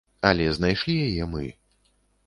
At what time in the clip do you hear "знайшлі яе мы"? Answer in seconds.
0.59-1.45